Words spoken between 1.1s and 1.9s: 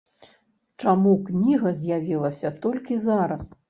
кніга